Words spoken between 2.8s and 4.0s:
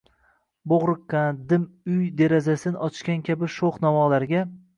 ochgan kabi shoʻx